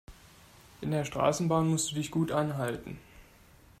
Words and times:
In 0.81 0.89
der 0.89 1.05
Straßenbahn 1.05 1.67
musst 1.67 1.91
du 1.91 1.95
dich 1.95 2.09
gut 2.09 2.31
anhalten. 2.31 2.97